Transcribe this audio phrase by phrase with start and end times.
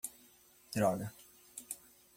[0.75, 1.11] Droga!